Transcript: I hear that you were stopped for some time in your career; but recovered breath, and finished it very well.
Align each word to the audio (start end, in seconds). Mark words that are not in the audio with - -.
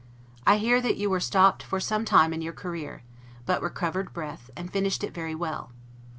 I 0.47 0.57
hear 0.57 0.81
that 0.81 0.97
you 0.97 1.11
were 1.11 1.19
stopped 1.19 1.61
for 1.61 1.79
some 1.79 2.05
time 2.05 2.33
in 2.33 2.41
your 2.41 2.53
career; 2.53 3.03
but 3.45 3.61
recovered 3.61 4.13
breath, 4.13 4.49
and 4.57 4.73
finished 4.73 5.03
it 5.03 5.13
very 5.13 5.35
well. 5.35 5.73